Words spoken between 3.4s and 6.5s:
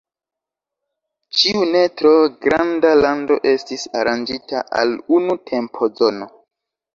estis aranĝita al unu tempozono.